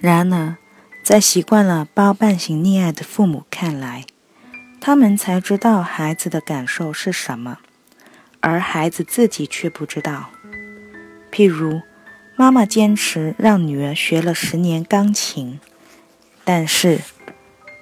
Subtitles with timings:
[0.00, 0.56] 然而，
[1.04, 4.06] 在习惯了包办型溺爱的父母看来，
[4.80, 7.58] 他们才知道孩子的感受是什么，
[8.40, 10.30] 而孩子自己却不知道。
[11.30, 11.82] 譬如，
[12.34, 15.60] 妈妈坚持让女儿学了十年钢琴，
[16.44, 17.00] 但是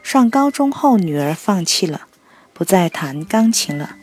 [0.02, 2.08] 上高中后，女儿放弃了，
[2.52, 3.94] 不再弹钢琴了，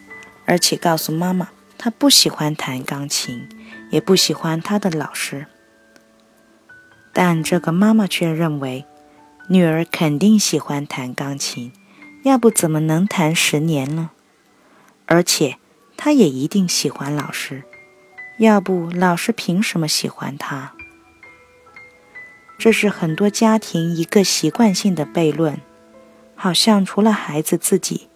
[0.46, 3.50] 而且告诉妈妈，她不喜欢弹钢琴，
[3.90, 5.48] 也不喜欢她的老师。
[7.18, 8.84] 但这个妈妈却认为，
[9.48, 11.72] 女儿肯定喜欢弹钢琴，
[12.24, 14.10] 要不怎么能弹十年呢？
[15.06, 15.58] 而且，
[15.96, 17.64] 她也一定喜欢老师，
[18.40, 20.74] 要不老师凭什么喜欢她？
[22.58, 25.62] 这是很多家庭一个习惯性的悖论，
[26.36, 28.10] 好像除了孩子自己，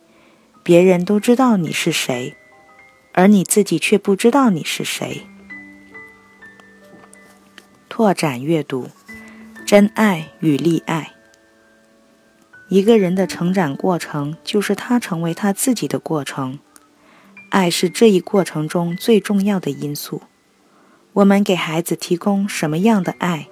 [0.61, 2.35] 别人都知道你是谁，
[3.13, 5.25] 而你自己却不知道你是谁。
[7.99, 8.87] 拓展阅读，
[9.65, 11.11] 真爱与溺爱。
[12.69, 16.59] 一个人的成长过程，就是他成为他自己的过程。
[17.49, 20.21] 爱是这一过程中最重要的因素。
[21.11, 23.49] 我们给孩子提供什么样的爱，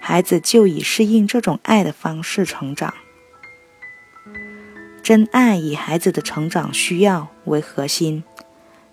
[0.00, 2.94] 孩子就以适应这种爱的方式成长。
[5.02, 8.22] 真爱以孩子的成长需要为核心，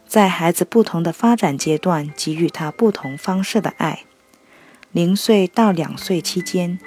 [0.07, 4.05] 在孩子不同的发展阶段给予他不同方式的爱。
[4.91, 6.79] 零岁到两岁期间，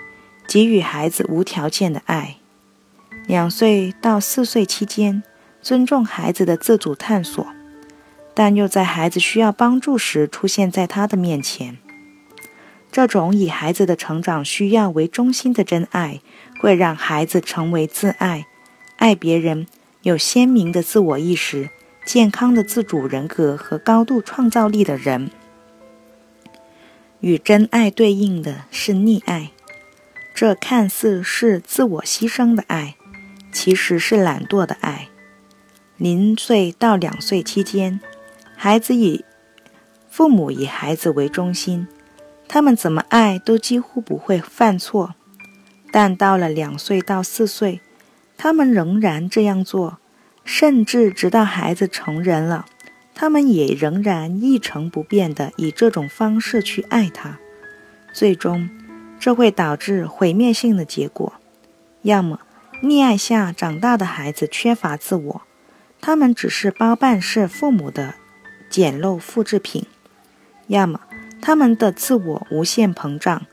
[0.49, 2.39] 给予孩子无条件的爱；
[3.29, 5.23] 两岁到四岁期间，
[5.61, 7.47] 尊重孩子的自主探索，
[8.35, 11.79] 但又在孩子需要帮助时出现在他的面前。
[12.91, 16.21] 这种以孩子的成长需要为中心的真爱，
[16.61, 18.47] 会让孩子成为自爱、
[18.97, 19.69] 爱别人、
[20.03, 21.71] 有鲜明的自我意识、
[22.05, 25.31] 健康的自主人格和高度创造力的人。
[27.23, 29.53] 与真爱对应的是溺爱，
[30.35, 32.97] 这看似是自我牺牲的爱，
[33.53, 35.09] 其实是懒惰的爱。
[35.97, 38.01] 零岁到两岁期间，
[38.57, 39.25] 孩子以
[40.11, 41.87] 父母以孩子为中心，
[42.49, 45.15] 他们怎么爱都几乎不会犯错。
[45.93, 47.81] 但到了两岁到四岁，
[48.37, 49.99] 他们仍然这样做，
[50.45, 52.67] 甚至直到孩子成人了。
[53.15, 57.39] 他们也仍然一成不变地以这种方式去爱他，
[58.13, 58.69] 最终，
[59.21, 61.35] 这会导致毁灭性的结果。
[62.03, 62.41] 要么，
[62.83, 65.43] 溺爱下长大的孩子缺乏自我，
[66.01, 68.15] 他们只是包办式父母的
[68.69, 69.85] 简陋复制品；
[70.67, 71.01] 要么，
[71.41, 73.47] 他们的自我无限膨胀，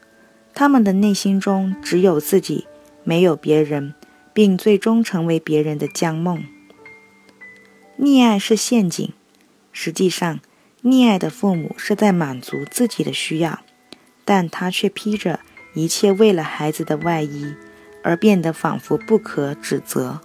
[0.53, 2.65] 他们的内心中只有自己，
[3.03, 3.93] 没有别人，
[4.33, 6.43] 并最终成为别人的将梦。
[7.99, 9.11] 溺爱是陷阱。
[9.71, 10.39] 实际上，
[10.83, 13.59] 溺爱的父母是在满足自己的需要，
[14.25, 15.39] 但他却披着
[15.73, 17.53] 一切为了孩子的外衣，
[18.03, 20.21] 而变得仿佛不可指责。